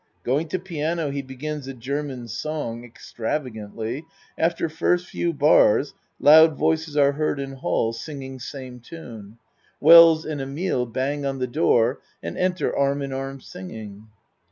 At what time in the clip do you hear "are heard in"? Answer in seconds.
6.97-7.51